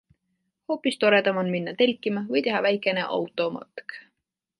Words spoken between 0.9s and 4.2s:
toredam on minna telkima või teha väikene automatk.